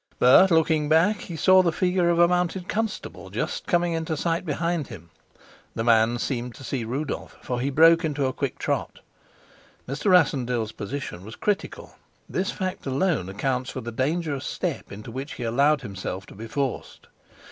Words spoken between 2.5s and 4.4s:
constable just coming into